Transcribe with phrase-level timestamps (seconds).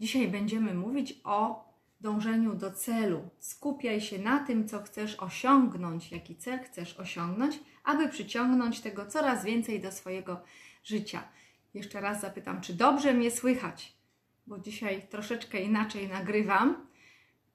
[0.00, 1.66] Dzisiaj będziemy mówić o
[2.00, 3.30] dążeniu do celu.
[3.38, 9.44] Skupiaj się na tym, co chcesz osiągnąć, jaki cel chcesz osiągnąć, aby przyciągnąć tego coraz
[9.44, 10.40] więcej do swojego
[10.84, 11.22] życia.
[11.74, 13.96] Jeszcze raz zapytam, czy dobrze mnie słychać?
[14.46, 16.86] Bo dzisiaj troszeczkę inaczej nagrywam.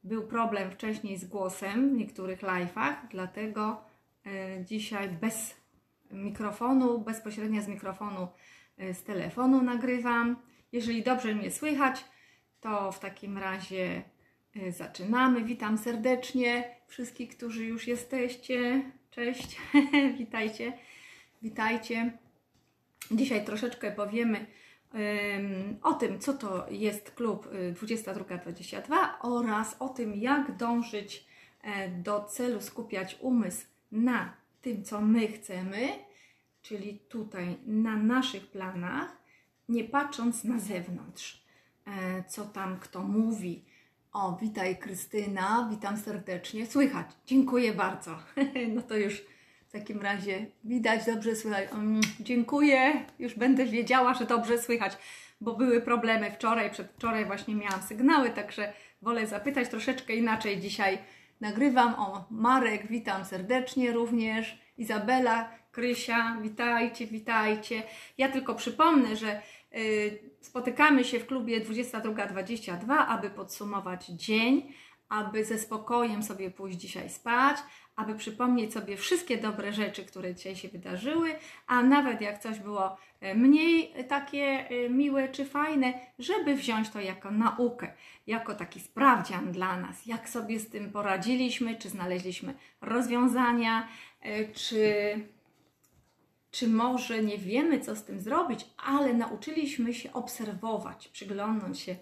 [0.04, 3.82] Był problem wcześniej z głosem w niektórych live'ach, dlatego
[4.26, 5.55] e, dzisiaj bez
[6.12, 8.28] mikrofonu, bezpośrednio z mikrofonu
[8.78, 10.36] e, z telefonu nagrywam.
[10.71, 12.05] Jeżeli dobrze mnie słychać,
[12.62, 14.04] to w takim razie
[14.56, 15.43] y, zaczynamy.
[15.43, 18.84] Witam serdecznie wszystkich, którzy już jesteście.
[19.11, 19.57] Cześć,
[20.20, 20.74] witajcie,
[21.42, 22.18] witajcie.
[23.11, 24.46] Dzisiaj troszeczkę powiemy
[25.84, 31.25] o tym, co to jest klub 2222 y, oraz o tym, jak dążyć
[31.62, 35.88] e, do celu, skupiać umysł na tym, co my chcemy,
[36.62, 39.17] czyli tutaj na naszych planach,
[39.70, 41.41] nie patrząc na zewnątrz.
[41.88, 43.66] E, co tam kto mówi.
[44.14, 46.66] O, witaj Krystyna, witam serdecznie.
[46.66, 48.16] Słychać, dziękuję bardzo.
[48.76, 49.22] No to już
[49.68, 51.72] w takim razie widać, dobrze słychać.
[51.72, 54.98] Um, dziękuję, już będę wiedziała, że dobrze słychać,
[55.42, 60.98] bo były problemy wczoraj, przedwczoraj właśnie miałam sygnały, także wolę zapytać troszeczkę inaczej dzisiaj.
[61.42, 64.62] Nagrywam o Marek, witam serdecznie również.
[64.78, 67.84] Izabela, Krysia, witajcie, witajcie.
[68.18, 69.42] Ja tylko przypomnę, że
[69.78, 74.73] Y, spotykamy się w klubie 22.22, aby podsumować dzień,
[75.09, 77.58] aby ze spokojem sobie pójść dzisiaj spać,
[77.95, 81.36] aby przypomnieć sobie wszystkie dobre rzeczy, które dzisiaj się wydarzyły,
[81.67, 87.02] a nawet jak coś było e, mniej takie e, miłe czy fajne, żeby wziąć to
[87.02, 87.94] jako naukę,
[88.28, 93.88] jako taki sprawdzian dla nas, jak sobie z tym poradziliśmy, czy znaleźliśmy rozwiązania,
[94.22, 95.14] e, czy
[96.52, 101.96] czy może nie wiemy, co z tym zrobić, ale nauczyliśmy się obserwować, przyglądnąć się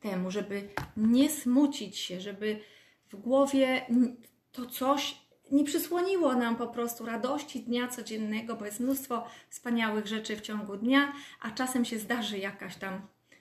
[0.00, 2.60] temu, żeby nie smucić się, żeby
[3.08, 3.86] w głowie
[4.52, 10.36] to coś nie przysłoniło nam po prostu radości dnia codziennego, bo jest mnóstwo wspaniałych rzeczy
[10.36, 13.00] w ciągu dnia, a czasem się zdarzy jakaś tam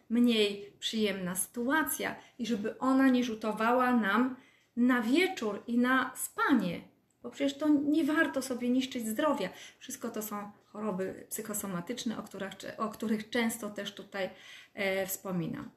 [0.09, 4.35] mniej przyjemna sytuacja i żeby ona nie rzutowała nam
[4.75, 6.81] na wieczór i na spanie,
[7.27, 9.49] bo przecież to nie warto sobie niszczyć zdrowia.
[9.79, 14.29] Wszystko to są choroby psychosomatyczne, o których, o których często też tutaj
[14.73, 15.69] e, wspominam.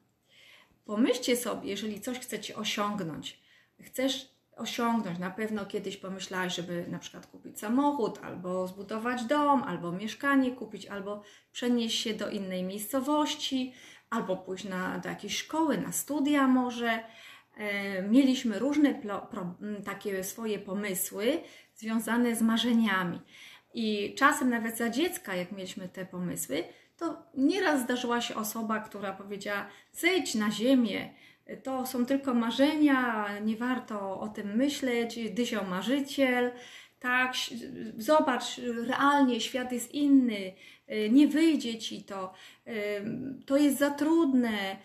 [0.85, 3.39] Pomyślcie sobie, jeżeli coś chcecie osiągnąć,
[3.81, 9.91] chcesz osiągnąć, na pewno kiedyś pomyślałaś, żeby na przykład kupić samochód, albo zbudować dom, albo
[9.91, 13.73] mieszkanie kupić, albo przenieść się do innej miejscowości,
[14.09, 17.03] albo pójść na, do jakiejś szkoły, na studia może.
[17.57, 18.93] E, mieliśmy różne
[19.31, 21.41] pro, takie swoje pomysły
[21.75, 23.19] związane z marzeniami.
[23.73, 26.63] I czasem nawet za dziecka, jak mieliśmy te pomysły,
[26.97, 31.09] to nieraz zdarzyła się osoba, która powiedziała: zejdź na ziemię,
[31.63, 36.51] to są tylko marzenia, nie warto o tym myśleć, dyzio marzyciel,
[36.99, 37.33] tak,
[37.97, 38.57] zobacz,
[38.87, 40.53] realnie świat jest inny,
[41.09, 42.33] nie wyjdzie ci to,
[43.45, 44.77] to jest za trudne,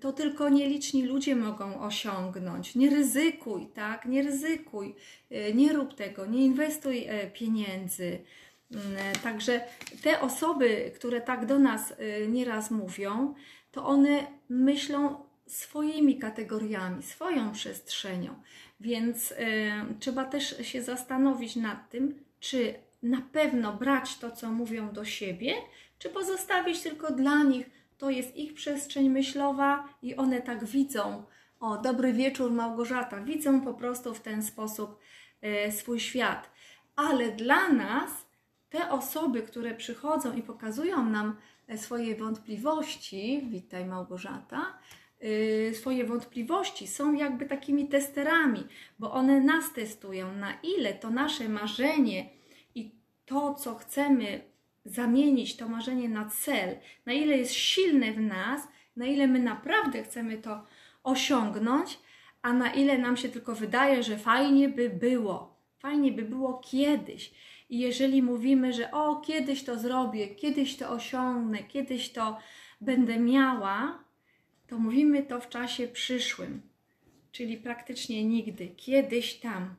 [0.00, 2.74] to tylko nieliczni ludzie mogą osiągnąć.
[2.74, 4.06] Nie ryzykuj, tak?
[4.06, 4.94] Nie ryzykuj,
[5.30, 8.18] e, nie rób tego, nie inwestuj e, pieniędzy.
[8.72, 9.60] Mm, e, także
[10.02, 11.94] te osoby, które tak do nas
[12.28, 13.34] nieraz mówią,
[13.72, 18.34] to one myślą swoimi kategoriami, swoją przestrzenią.
[18.80, 19.34] Więc
[20.00, 25.54] trzeba też się zastanowić nad tym, czy na pewno brać to, co mówią do siebie,
[25.98, 27.70] czy pozostawić tylko dla nich
[28.00, 31.24] to jest ich przestrzeń myślowa i one tak widzą.
[31.60, 33.20] O, dobry wieczór, Małgorzata.
[33.20, 34.98] Widzą po prostu w ten sposób
[35.42, 36.50] e, swój świat.
[36.96, 38.10] Ale dla nas
[38.70, 41.36] te osoby, które przychodzą i pokazują nam
[41.68, 44.78] e, swoje wątpliwości, witaj Małgorzata,
[45.20, 48.66] e, swoje wątpliwości są jakby takimi testerami,
[48.98, 52.30] bo one nas testują, na ile to nasze marzenie
[52.74, 52.90] i
[53.26, 54.49] to, co chcemy
[54.84, 56.76] zamienić to marzenie na cel,
[57.06, 60.66] na ile jest silne w nas, na ile my naprawdę chcemy to
[61.02, 61.98] osiągnąć,
[62.42, 65.60] a na ile nam się tylko wydaje, że fajnie by było.
[65.78, 67.32] Fajnie by było kiedyś.
[67.70, 72.38] I jeżeli mówimy, że o, kiedyś to zrobię, kiedyś to osiągnę, kiedyś to
[72.80, 74.04] będę miała,
[74.66, 76.62] to mówimy to w czasie przyszłym,
[77.32, 79.74] czyli praktycznie nigdy, kiedyś tam.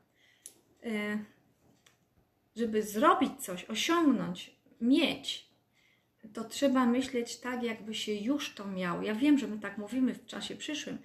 [0.86, 1.24] Y,
[2.56, 5.52] żeby zrobić coś, osiągnąć, mieć,
[6.32, 9.02] to trzeba myśleć tak, jakby się już to miało.
[9.02, 10.98] Ja wiem, że my tak mówimy w czasie przyszłym,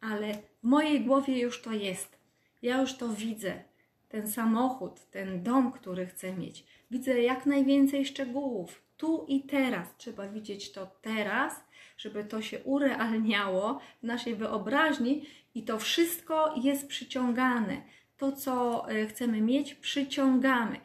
[0.00, 2.18] ale w mojej głowie już to jest.
[2.62, 3.62] Ja już to widzę.
[4.08, 6.64] Ten samochód, ten dom, który chcę mieć.
[6.90, 8.82] Widzę jak najwięcej szczegółów.
[8.96, 9.88] Tu i teraz.
[9.96, 11.64] Trzeba widzieć to teraz,
[11.96, 17.82] żeby to się urealniało w naszej wyobraźni i to wszystko jest przyciągane.
[18.16, 20.80] To, co e, chcemy mieć, przyciągamy,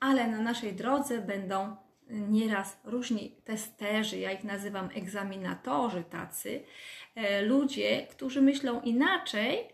[0.00, 1.76] ale na naszej drodze będą
[2.12, 6.64] nieraz różni testerzy, ja ich nazywam egzaminatorzy tacy,
[7.14, 9.68] e, ludzie, którzy myślą inaczej,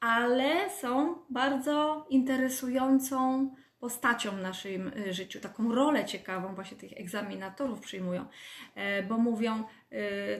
[0.00, 3.50] ale są bardzo interesującą
[3.80, 8.26] postacią w naszym e, życiu, taką rolę ciekawą właśnie tych egzaminatorów przyjmują,
[8.74, 9.64] e, bo mówią,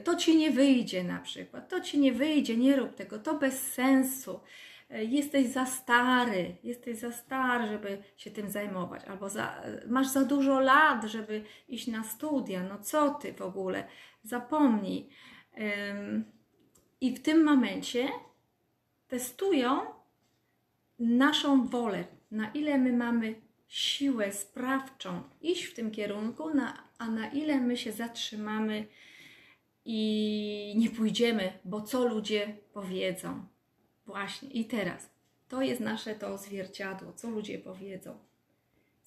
[0.05, 3.73] to ci nie wyjdzie na przykład, to ci nie wyjdzie, nie rób tego, to bez
[3.73, 4.41] sensu
[4.91, 10.61] jesteś za stary, jesteś za stary, żeby się tym zajmować, albo za, masz za dużo
[10.61, 13.85] lat, żeby iść na studia, no co ty w ogóle,
[14.23, 15.09] zapomnij.
[17.01, 18.09] I w tym momencie
[19.09, 19.81] testują
[20.99, 23.35] naszą wolę, na ile my mamy
[23.69, 28.87] siłę sprawczą iść w tym kierunku, na, a na ile my się zatrzymamy
[29.85, 33.47] i nie pójdziemy, bo co ludzie powiedzą,
[34.11, 35.11] Właśnie, i teraz.
[35.49, 38.19] To jest nasze to zwierciadło, co ludzie powiedzą.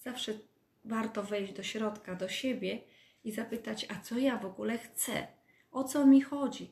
[0.04, 0.34] Zawsze
[0.86, 2.82] warto wejść do środka, do siebie
[3.24, 5.28] i zapytać, a co ja w ogóle chcę?
[5.72, 6.72] O co mi chodzi?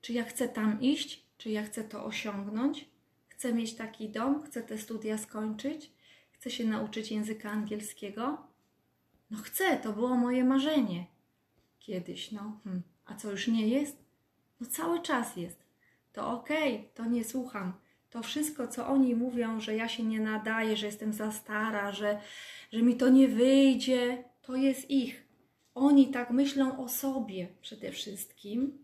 [0.00, 1.26] Czy ja chcę tam iść?
[1.38, 2.88] Czy ja chcę to osiągnąć?
[3.28, 4.42] Chcę mieć taki dom?
[4.42, 5.92] Chcę te studia skończyć?
[6.32, 8.46] Chcę się nauczyć języka angielskiego?
[9.30, 11.06] No chcę, to było moje marzenie.
[11.78, 12.60] Kiedyś, no.
[12.64, 12.82] Hmm.
[13.04, 13.96] A co już nie jest?
[14.60, 15.65] No cały czas jest
[16.16, 17.72] to okej, okay, to nie słucham.
[18.10, 22.20] To wszystko, co oni mówią, że ja się nie nadaję, że jestem za stara, że,
[22.72, 25.26] że mi to nie wyjdzie, to jest ich.
[25.74, 28.78] Oni tak myślą o sobie przede wszystkim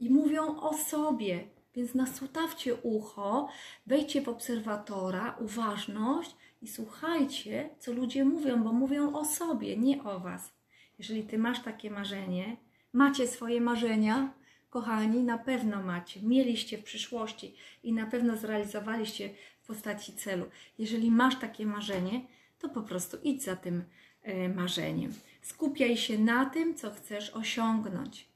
[0.00, 1.44] i mówią o sobie.
[1.74, 3.48] Więc nasutawcie ucho,
[3.86, 10.20] wejdźcie w obserwatora, uważność i słuchajcie, co ludzie mówią, bo mówią o sobie, nie o
[10.20, 10.52] was.
[10.98, 12.56] Jeżeli ty masz takie marzenie,
[12.92, 14.32] macie swoje marzenia,
[14.70, 19.30] kochani, na pewno macie, mieliście w przyszłości i na pewno zrealizowaliście
[19.62, 20.46] w postaci celu.
[20.78, 22.26] Jeżeli masz takie marzenie,
[22.58, 23.84] to po prostu idź za tym
[24.22, 25.12] e, marzeniem.
[25.42, 28.28] Skupiaj się na tym, co chcesz osiągnąć.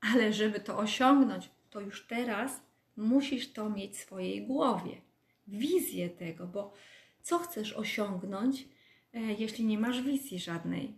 [0.00, 2.60] Ale żeby to osiągnąć, to już teraz
[2.96, 5.00] musisz to mieć w swojej głowie.
[5.46, 6.74] Wizję tego, bo
[7.22, 8.68] co chcesz osiągnąć,
[9.14, 10.94] e, jeśli nie masz wizji żadnej,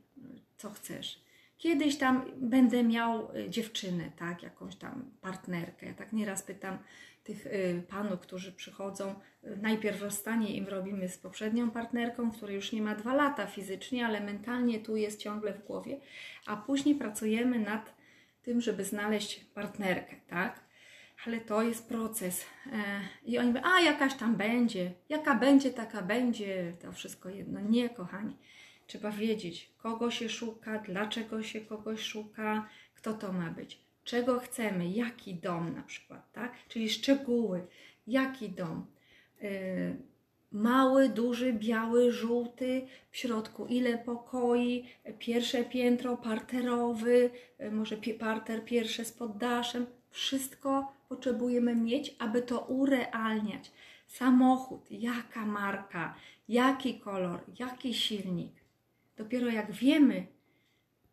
[0.57, 1.30] co chcesz?
[1.61, 5.87] Kiedyś tam będę miał y, dziewczynę, tak, jakąś tam partnerkę.
[5.87, 6.79] Ja tak nieraz pytam
[7.25, 9.15] tych y, panów, którzy przychodzą,
[9.45, 14.07] y, najpierw rozstanie im robimy z poprzednią partnerką, która już nie ma dwa lata fizycznie,
[14.07, 16.01] ale mentalnie tu jest ciągle w głowie,
[16.47, 17.95] a później pracujemy nad
[18.43, 20.61] tym, żeby znaleźć partnerkę, tak?
[21.27, 22.47] Ale to jest proces.
[22.67, 27.61] E, I oni mówią, a jakaś tam będzie, jaka będzie, taka będzie, to wszystko jedno.
[27.61, 28.37] Nie, kochani.
[28.91, 34.89] Trzeba wiedzieć, kogo się szuka, dlaczego się kogoś szuka, kto to ma być, czego chcemy,
[34.89, 36.53] jaki dom na przykład, tak?
[36.69, 37.67] Czyli szczegóły,
[38.07, 38.87] jaki dom.
[39.43, 39.51] Yy,
[40.53, 44.85] mały, duży, biały, żółty, w środku ile pokoi,
[45.19, 49.87] pierwsze piętro, parterowy, yy, może parter pierwsze z poddaszem.
[50.11, 53.73] Wszystko potrzebujemy mieć, aby to urealniać.
[54.07, 56.15] Samochód, jaka marka,
[56.49, 58.60] jaki kolor, jaki silnik.
[59.21, 60.27] Dopiero jak wiemy,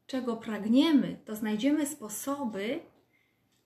[0.06, 2.80] czego pragniemy, to znajdziemy sposoby,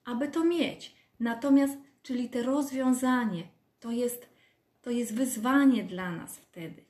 [0.04, 0.96] aby to mieć.
[1.20, 3.42] Natomiast, czyli te rozwiązanie,
[3.80, 4.28] to jest,
[4.82, 6.84] to jest wyzwanie dla nas wtedy.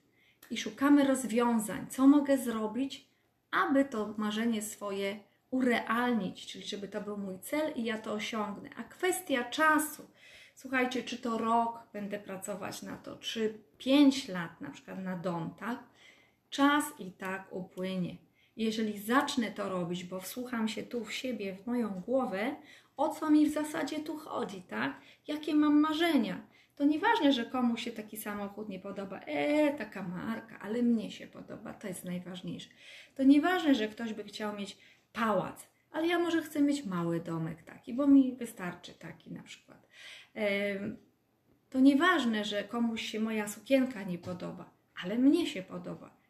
[0.51, 3.09] I szukamy rozwiązań, co mogę zrobić,
[3.51, 8.71] aby to marzenie swoje urealnić, czyli żeby to był mój cel i ja to osiągnę.
[8.77, 10.07] A kwestia czasu,
[10.55, 15.55] słuchajcie, czy to rok będę pracować na to, czy pięć lat na przykład na dom,
[15.59, 15.92] tak?
[16.53, 18.17] Czas i tak upłynie.
[18.57, 22.57] Jeżeli zacznę to robić, bo wsłucham się tu w siebie, w moją głowę,
[22.97, 25.01] o co mi w zasadzie tu chodzi, tak?
[25.27, 26.41] Jakie mam marzenia?
[26.77, 31.27] To nieważne, że komuś się taki samochód nie podoba, e, taka marka, ale mnie się
[31.27, 32.69] podoba, to jest najważniejsze.
[33.15, 34.79] To nieważne, że ktoś by chciał mieć
[35.13, 39.89] pałac, ale ja może chcę mieć mały domek taki, bo mi wystarczy taki na przykład.
[41.71, 44.71] To nieważne, że komuś się moja sukienka nie podoba,
[45.03, 46.22] ale mnie się podoba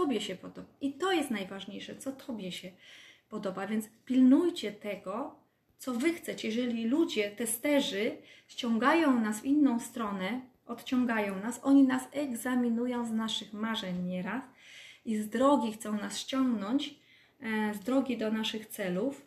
[0.00, 0.68] Tobie się podoba.
[0.80, 2.70] I to jest najważniejsze, co Tobie się
[3.28, 3.66] podoba.
[3.66, 5.36] Więc pilnujcie tego,
[5.78, 6.48] co Wy chcecie.
[6.48, 8.16] Jeżeli ludzie, testerzy
[8.48, 14.42] ściągają nas w inną stronę, odciągają nas, oni nas egzaminują z naszych marzeń nieraz
[15.04, 16.94] i z drogi chcą nas ściągnąć,
[17.40, 19.26] e, z drogi do naszych celów,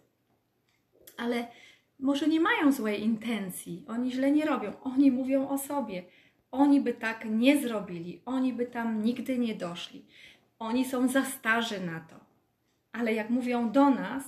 [1.17, 1.47] ale
[1.99, 6.03] może nie mają złej intencji, oni źle nie robią, oni mówią o sobie
[6.53, 10.05] oni by tak nie zrobili, oni by tam nigdy nie doszli.
[10.59, 12.15] Oni są za starzy na to.
[12.91, 14.23] Ale jak mówią do nas,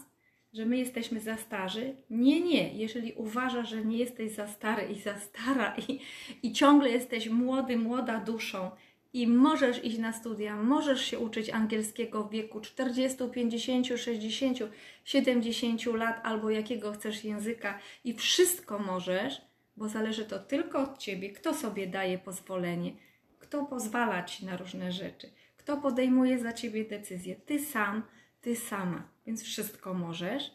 [0.54, 1.96] że my jesteśmy za starzy.
[2.10, 2.74] Nie, nie.
[2.74, 6.00] Jeżeli uważasz, że nie jesteś za stary i za stara i,
[6.44, 8.72] i ciągle jesteś młody, młoda duszą
[9.16, 14.60] i możesz iść na studia, możesz się uczyć angielskiego w wieku 40, 50, 60,
[15.06, 19.42] 70 lat albo jakiego chcesz języka i wszystko możesz,
[19.78, 22.92] bo zależy to tylko od ciebie, kto sobie daje pozwolenie,
[23.40, 25.30] kto pozwala ci na różne rzeczy,
[25.66, 27.36] kto podejmuje za ciebie decyzje.
[27.36, 28.04] Ty sam,
[28.42, 30.52] ty sama, więc wszystko możesz.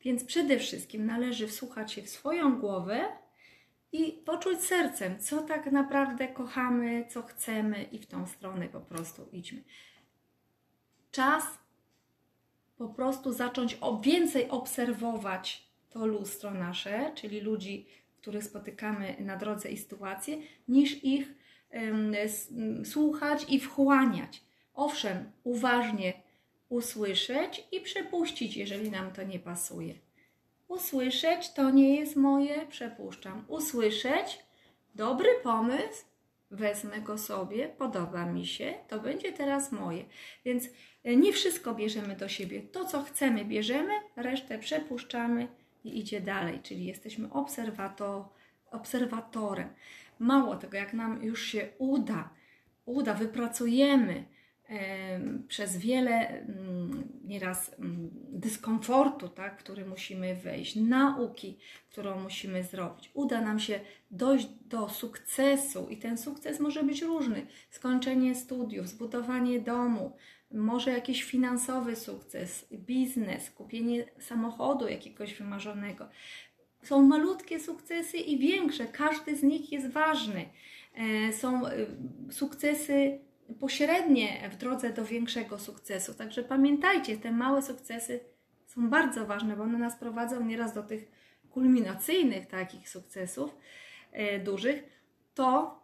[0.00, 3.04] Więc przede wszystkim należy wsłuchać się w swoją głowę
[3.92, 9.28] i poczuć sercem, co tak naprawdę kochamy, co chcemy i w tą stronę po prostu
[9.32, 9.62] idźmy.
[11.10, 11.44] Czas
[12.76, 19.70] po prostu zacząć o więcej obserwować to lustro nasze, czyli ludzi, których spotykamy na drodze
[19.70, 21.34] i sytuacje, niż ich
[22.84, 24.42] słuchać i wchłaniać.
[24.74, 26.12] Owszem, uważnie
[26.68, 29.94] usłyszeć i przepuścić, jeżeli nam to nie pasuje.
[30.68, 33.44] Usłyszeć to nie jest moje, przepuszczam.
[33.48, 34.38] Usłyszeć
[34.94, 36.04] dobry pomysł,
[36.50, 40.04] wezmę go sobie, podoba mi się, to będzie teraz moje.
[40.44, 40.68] Więc
[41.04, 42.62] e, nie wszystko bierzemy do siebie.
[42.62, 45.48] To, co chcemy, bierzemy, resztę przepuszczamy
[45.84, 48.24] i idzie dalej, czyli jesteśmy obserwator,
[48.70, 49.68] obserwatorem.
[50.18, 52.30] Mało tego, jak nam już się uda,
[52.86, 54.24] uda, wypracujemy,
[55.48, 61.58] przez wiele mm, nieraz mm, dyskomfortu, tak, który musimy wejść, nauki,
[61.90, 63.10] którą musimy zrobić.
[63.14, 67.46] Uda nam się dojść do sukcesu i ten sukces może być różny.
[67.70, 70.16] Skończenie studiów, zbudowanie domu,
[70.50, 76.08] może jakiś finansowy sukces, biznes, kupienie samochodu jakiegoś wymarzonego.
[76.82, 80.48] Są malutkie sukcesy i większe, każdy z nich jest ważny.
[80.94, 81.86] E, są y,
[82.30, 83.18] sukcesy
[83.60, 86.14] pośrednie w drodze do większego sukcesu.
[86.14, 88.20] Także pamiętajcie, te małe sukcesy
[88.66, 91.10] są bardzo ważne, bo one nas prowadzą nieraz do tych
[91.50, 93.56] kulminacyjnych takich sukcesów
[94.12, 94.82] e, dużych.
[95.34, 95.78] To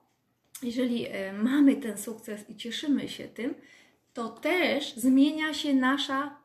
[0.63, 3.55] jeżeli e, mamy ten sukces i cieszymy się tym,
[4.13, 6.37] to też zmienia się nasza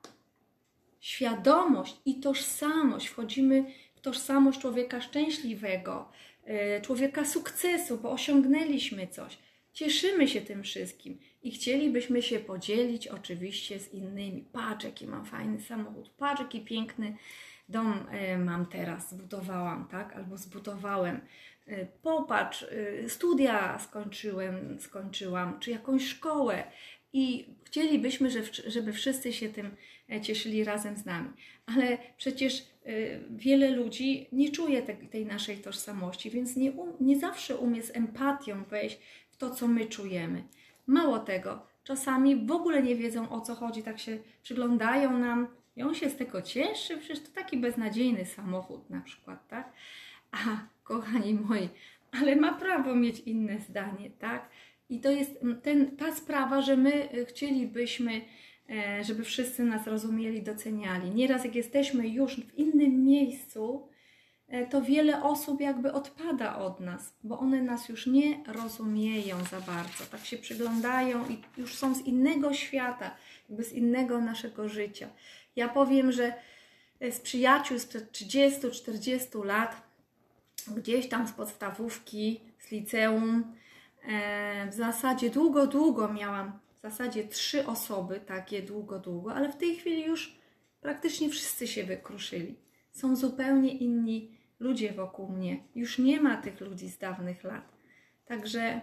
[0.99, 3.07] świadomość i tożsamość.
[3.07, 3.65] Wchodzimy
[4.01, 6.11] tożsamość człowieka szczęśliwego,
[6.45, 9.37] e, człowieka sukcesu, bo osiągnęliśmy coś.
[9.73, 14.45] Cieszymy się tym wszystkim i chcielibyśmy się podzielić oczywiście z innymi.
[14.51, 17.15] Patrz, jaki mam fajny samochód, patrz, jaki piękny
[17.69, 20.15] dom e, mam teraz, zbudowałam, tak?
[20.15, 21.21] Albo zbudowałem.
[21.67, 22.65] E, popatrz,
[23.07, 26.63] studia skończyłem, skończyłam, czy jakąś szkołę.
[27.13, 28.29] I chcielibyśmy,
[28.67, 29.75] żeby wszyscy się tym
[30.21, 31.29] cieszyli razem z nami.
[31.65, 32.65] Ale przecież
[33.29, 38.63] wiele ludzi nie czuje tej naszej tożsamości, więc nie, um, nie zawsze umie z empatią
[38.63, 38.99] wejść
[39.37, 40.43] to, co my czujemy.
[40.87, 45.83] Mało tego, czasami w ogóle nie wiedzą o co chodzi, tak się przyglądają nam i
[45.83, 49.73] on się z tego cieszy, przecież to taki beznadziejny samochód na przykład, tak?
[50.31, 50.37] A,
[50.83, 51.69] kochani moi,
[52.11, 54.49] ale ma prawo mieć inne zdanie, tak?
[54.89, 55.31] I to jest
[55.63, 58.22] ten, ta sprawa, że my chcielibyśmy,
[58.69, 61.10] e, żeby wszyscy nas rozumieli, doceniali.
[61.10, 63.89] Nieraz jak jesteśmy już w innym miejscu,
[64.50, 69.62] E, to wiele osób jakby odpada od nas, bo one nas już nie rozumieją za
[69.62, 70.05] bardzo.
[70.12, 73.15] Tak się przyglądają i już są z innego świata,
[73.50, 75.10] jakby z innego naszego życia.
[75.55, 76.34] Ja powiem, że
[77.00, 79.81] e, z przyjaciół sprzed 30-40 lat,
[80.67, 83.55] gdzieś tam z podstawówki, z liceum,
[84.69, 89.75] w zasadzie długo, długo miałam, w zasadzie trzy osoby takie długo, długo, ale w tej
[89.75, 90.35] chwili już
[90.81, 92.55] praktycznie wszyscy się wykruszyli.
[92.91, 95.63] Są zupełnie inni ludzie wokół mnie.
[95.75, 97.77] Już nie ma tych ludzi z dawnych lat.
[98.25, 98.81] Także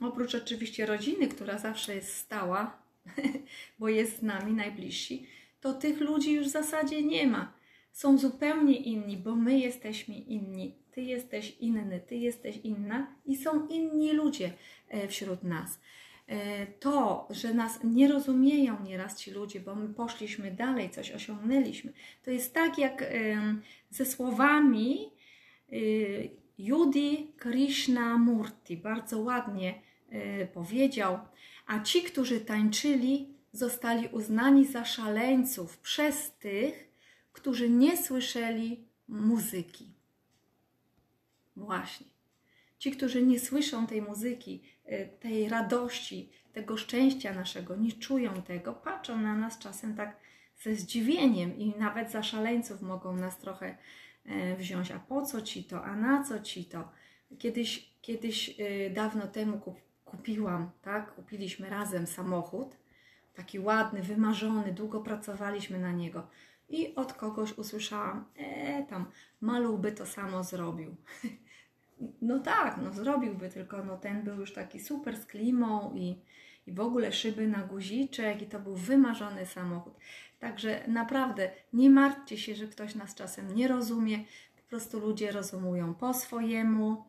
[0.00, 2.82] oprócz oczywiście rodziny, która zawsze jest stała,
[3.78, 5.26] bo jest z nami najbliżsi,
[5.60, 7.52] to tych ludzi już w zasadzie nie ma.
[7.92, 10.74] Są zupełnie inni, bo my jesteśmy inni.
[10.98, 14.52] Ty jesteś inny, ty jesteś inna i są inni ludzie
[14.88, 15.80] e, wśród nas.
[16.26, 21.92] E, to, że nas nie rozumieją nieraz ci ludzie, bo my poszliśmy dalej, coś osiągnęliśmy,
[22.24, 23.04] to jest tak jak
[23.90, 25.10] ze słowami,
[25.72, 31.18] Y, Yudi Krishnamurti bardzo ładnie y, powiedział,
[31.66, 36.88] a ci, którzy tańczyli, zostali uznani za szaleńców przez tych,
[37.32, 39.97] którzy nie słyszeli muzyki.
[41.58, 42.06] Właśnie.
[42.78, 48.72] Ci, którzy nie słyszą tej muzyki, y, tej radości, tego szczęścia naszego, nie czują tego,
[48.72, 50.16] patrzą na nas czasem tak
[50.62, 53.76] ze zdziwieniem i nawet za szaleńców mogą nas trochę
[54.28, 56.88] E, wziąć, a po co ci to, a na co ci to.
[57.38, 59.60] Kiedyś, kiedyś e, dawno temu
[60.04, 62.76] kupiłam, tak, kupiliśmy razem samochód,
[63.34, 66.26] taki ładny, wymarzony, długo pracowaliśmy na niego.
[66.68, 69.06] I od kogoś usłyszałam, e, tam
[69.40, 70.96] maluch by to samo zrobił.
[72.22, 76.22] No tak, no zrobiłby, tylko no ten był już taki super z klimą i,
[76.66, 79.94] i w ogóle szyby na guziczek i to był wymarzony samochód.
[80.38, 84.18] Także naprawdę nie martwcie się, że ktoś nas czasem nie rozumie,
[84.56, 87.04] po prostu ludzie rozumują po swojemu.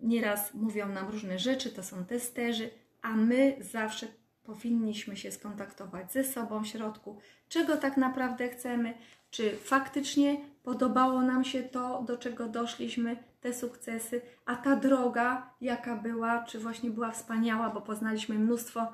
[0.00, 2.70] Nieraz mówią nam różne rzeczy, to są testerzy,
[3.02, 4.06] a my zawsze
[4.44, 8.94] powinniśmy się skontaktować ze sobą w środku, czego tak naprawdę chcemy,
[9.30, 15.96] czy faktycznie podobało nam się to, do czego doszliśmy, te sukcesy, a ta droga, jaka
[15.96, 18.92] była, czy właśnie była wspaniała, bo poznaliśmy mnóstwo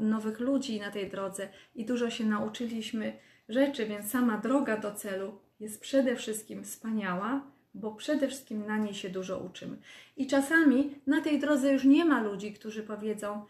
[0.00, 5.38] nowych ludzi na tej drodze i dużo się nauczyliśmy rzeczy, więc sama droga do celu
[5.60, 7.42] jest przede wszystkim wspaniała,
[7.74, 9.76] bo przede wszystkim na niej się dużo uczymy.
[10.16, 13.46] I czasami na tej drodze już nie ma ludzi, którzy powiedzą: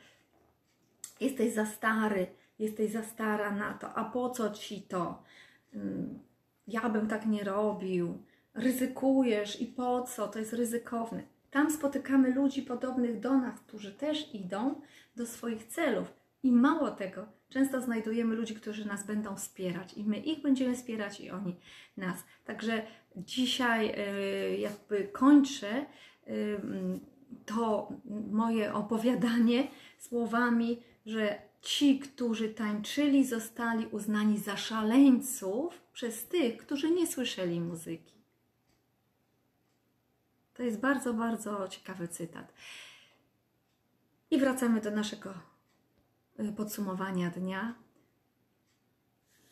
[1.21, 2.27] Jesteś za stary,
[2.59, 5.23] jesteś za stara na to, a po co ci to?
[5.75, 6.19] Mm,
[6.69, 8.19] ja bym tak nie robił,
[8.55, 11.23] ryzykujesz i po co, to jest ryzykowne.
[11.51, 14.81] Tam spotykamy ludzi podobnych do nas, którzy też idą
[15.17, 16.13] do swoich celów.
[16.43, 21.21] I mało tego, często znajdujemy ludzi, którzy nas będą wspierać i my ich będziemy wspierać
[21.21, 21.57] i oni
[21.97, 22.25] nas.
[22.45, 22.83] Także
[23.17, 23.95] dzisiaj
[24.53, 25.87] y, jakby kończę
[26.29, 26.61] y,
[27.47, 27.93] to
[28.31, 29.67] moje opowiadanie
[29.99, 38.15] słowami, że ci, którzy tańczyli, zostali uznani za szaleńców przez tych, którzy nie słyszeli muzyki.
[40.55, 42.53] To jest bardzo, bardzo ciekawy cytat.
[44.31, 45.35] I wracamy do naszego
[46.41, 47.75] y, podsumowania dnia.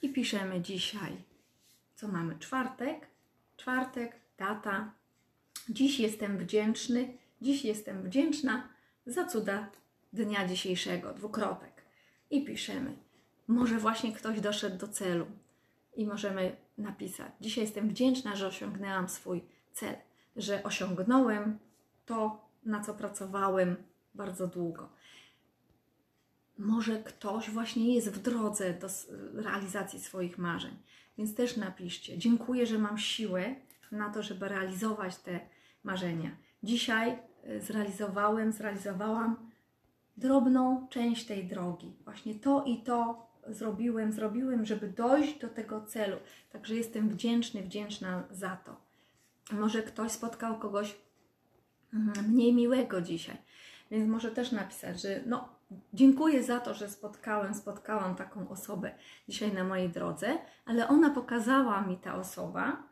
[0.02, 1.16] I piszemy dzisiaj,
[1.94, 2.38] co mamy?
[2.38, 3.06] Czwartek.
[3.56, 4.92] Czwartek, data.
[5.68, 8.68] Dziś jestem wdzięczny, dziś jestem wdzięczna
[9.06, 9.70] za cuda
[10.12, 11.14] dnia dzisiejszego.
[11.14, 11.82] Dwukropek
[12.30, 12.96] i piszemy.
[13.48, 15.26] Może właśnie ktoś doszedł do celu
[15.96, 19.94] i możemy napisać: Dzisiaj jestem wdzięczna, że osiągnęłam swój cel,
[20.36, 21.58] że osiągnąłem
[22.06, 23.76] to, na co pracowałem
[24.14, 24.88] bardzo długo.
[26.58, 28.88] Może ktoś właśnie jest w drodze do
[29.42, 30.76] realizacji swoich marzeń,
[31.18, 33.54] więc też napiszcie: Dziękuję, że mam siłę
[33.92, 35.40] na to, żeby realizować te
[35.84, 36.36] marzenia.
[36.62, 39.51] Dzisiaj e, zrealizowałem, zrealizowałam
[40.16, 41.96] drobną część tej drogi.
[42.04, 46.16] Właśnie to i to zrobiłem, zrobiłem, żeby dojść do tego celu.
[46.52, 48.76] Także jestem wdzięczny, wdzięczna za to.
[49.52, 50.96] Może ktoś spotkał kogoś
[51.94, 53.36] mm, mniej miłego dzisiaj,
[53.90, 55.48] więc może też napisać, że no,
[55.94, 58.94] dziękuję za to, że spotkałem, spotkałam taką osobę
[59.28, 62.82] dzisiaj na mojej drodze, ale ona pokazała mi ta osoba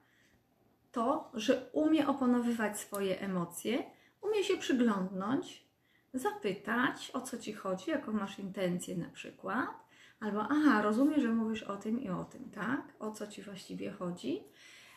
[0.92, 3.82] to, że umie oponowywać swoje emocje,
[4.20, 5.69] umie się przyglądnąć,
[6.14, 9.68] zapytać, o co ci chodzi, jaką masz intencję na przykład,
[10.20, 12.80] albo aha, rozumiem, że mówisz o tym i o tym, tak?
[12.98, 14.44] O co ci właściwie chodzi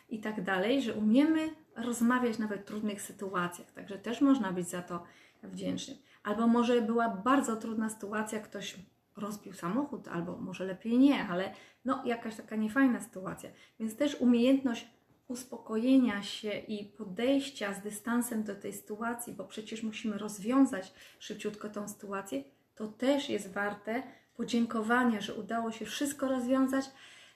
[0.08, 4.82] i tak dalej, że umiemy rozmawiać nawet w trudnych sytuacjach, także też można być za
[4.82, 5.02] to
[5.42, 5.96] wdzięcznym.
[6.22, 8.76] Albo może była bardzo trudna sytuacja, ktoś
[9.16, 13.50] rozbił samochód, albo może lepiej nie, ale no jakaś taka niefajna sytuacja.
[13.80, 14.90] Więc też umiejętność
[15.28, 21.88] uspokojenia się i podejścia z dystansem do tej sytuacji, bo przecież musimy rozwiązać szybciutko tą
[21.88, 24.02] sytuację, to też jest warte
[24.36, 26.84] podziękowania, że udało się wszystko rozwiązać,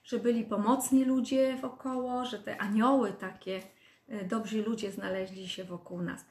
[0.04, 3.62] że byli pomocni ludzie wokoło, że te anioły takie,
[4.08, 6.24] e, dobrzy ludzie znaleźli się wokół nas.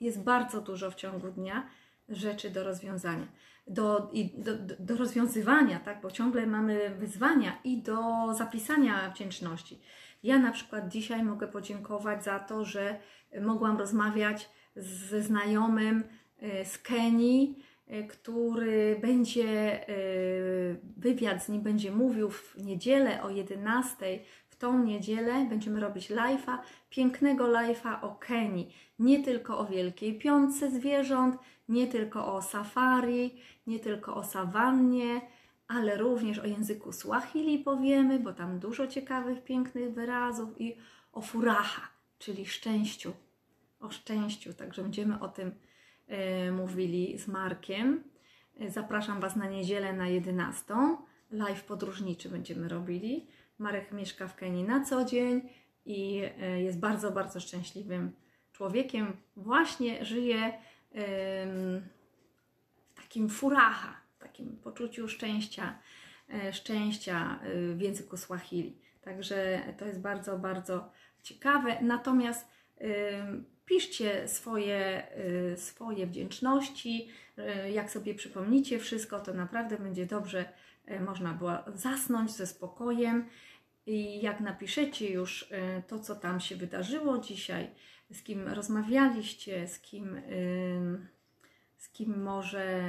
[0.00, 1.66] Jest bardzo dużo w ciągu dnia
[2.08, 3.26] rzeczy do rozwiązania,
[3.66, 6.00] do, i do, do, do rozwiązywania, tak?
[6.00, 8.02] bo ciągle mamy wyzwania i do
[8.34, 9.80] zapisania wdzięczności.
[10.24, 12.96] Ja na przykład dzisiaj mogę podziękować za to, że
[13.40, 16.04] mogłam rozmawiać ze znajomym
[16.38, 19.48] e, z Kenii, e, który będzie,
[19.88, 19.94] e,
[20.96, 24.18] wywiad z nim będzie mówił w niedzielę o 11.
[24.48, 26.58] W tą niedzielę będziemy robić live'a,
[26.90, 28.74] pięknego live'a o Kenii.
[28.98, 31.36] Nie tylko o Wielkiej Piątce Zwierząt,
[31.68, 33.34] nie tylko o safari,
[33.66, 35.20] nie tylko o sawannie,
[35.68, 40.76] ale również o języku Swahili powiemy, bo tam dużo ciekawych, pięknych wyrazów i
[41.12, 43.12] o furaha, czyli szczęściu.
[43.80, 45.54] O szczęściu, także będziemy o tym
[46.06, 48.04] e, mówili z Markiem.
[48.60, 50.74] E, zapraszam Was na niedzielę na 11.
[51.30, 53.26] Live podróżniczy będziemy robili.
[53.58, 55.48] Marek mieszka w Kenii na co dzień
[55.86, 58.12] i e, jest bardzo, bardzo szczęśliwym
[58.52, 59.16] człowiekiem.
[59.36, 60.52] Właśnie żyje
[62.94, 64.03] w takim furaha,
[64.34, 65.78] takim poczuciu szczęścia,
[66.28, 68.78] e, szczęścia e, w języku Swahili.
[69.02, 70.90] Także to jest bardzo, bardzo
[71.22, 71.76] ciekawe.
[71.82, 72.48] Natomiast
[72.80, 72.84] e,
[73.66, 75.06] piszcie swoje,
[75.56, 77.08] swoje wdzięczności.
[77.72, 80.44] Jak sobie przypomnicie wszystko, to naprawdę będzie dobrze
[80.86, 83.28] e, można było zasnąć ze spokojem.
[83.86, 87.70] I jak napiszecie już e, to, co tam się wydarzyło dzisiaj,
[88.12, 90.20] z kim rozmawialiście, z kim,
[91.76, 92.82] z kim może,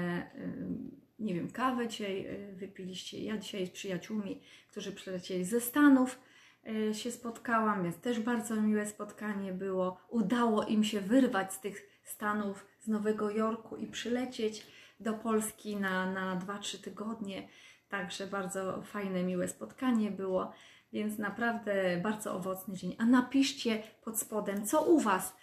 [1.19, 3.19] nie wiem, kawę dzisiaj y, wypiliście.
[3.19, 6.19] Ja dzisiaj z przyjaciółmi, którzy przylecieli ze Stanów,
[6.67, 9.97] y, się spotkałam, więc też bardzo miłe spotkanie było.
[10.10, 14.67] Udało im się wyrwać z tych Stanów, z Nowego Jorku i przylecieć
[14.99, 17.47] do Polski na, na 2-3 tygodnie.
[17.89, 20.51] Także bardzo fajne, miłe spotkanie było,
[20.93, 22.95] więc naprawdę bardzo owocny dzień.
[22.99, 25.36] A napiszcie pod spodem, co u Was,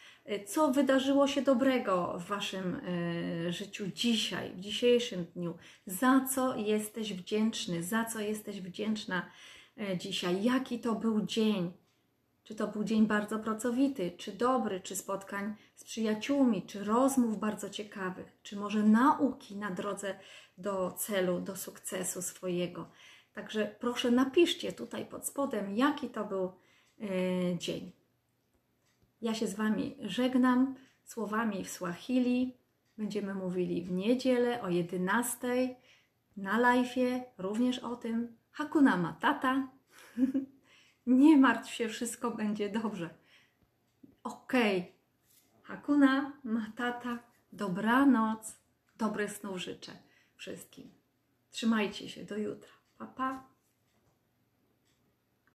[0.46, 5.54] co wydarzyło się dobrego w Waszym y, życiu dzisiaj, w dzisiejszym dniu,
[5.86, 9.30] za co jesteś wdzięczny, za co jesteś wdzięczna
[9.78, 11.72] y, dzisiaj, jaki to był dzień.
[12.44, 17.70] Czy to był dzień bardzo pracowity, czy dobry, czy spotkań z przyjaciółmi, czy rozmów bardzo
[17.70, 20.18] ciekawych, czy może nauki na drodze
[20.58, 22.90] do celu, do sukcesu swojego.
[23.32, 26.52] Także proszę napiszcie tutaj pod spodem, jaki to był
[27.00, 28.01] e, dzień.
[29.22, 32.56] Ja się z Wami żegnam słowami w Swahili.
[32.98, 35.76] Będziemy mówili w niedzielę o 11
[36.36, 36.96] na live,
[37.38, 38.36] również o tym.
[38.50, 39.68] Hakuna Matata.
[41.06, 43.10] Nie martw się, wszystko będzie dobrze.
[44.24, 44.80] Okej.
[44.80, 44.92] Okay.
[45.62, 47.18] Hakuna Matata.
[47.52, 48.56] Dobranoc.
[48.98, 49.92] Dobrych snów życzę
[50.36, 50.90] wszystkim.
[51.50, 52.24] Trzymajcie się.
[52.24, 52.72] Do jutra.
[52.98, 53.51] Pa, pa.